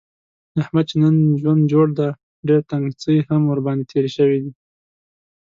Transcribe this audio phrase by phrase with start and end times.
[0.55, 2.09] د احمد چې نن ژوند جوړ دی،
[2.47, 4.51] ډېر تنګڅۍ هم ورباندې تېرې شوي دي.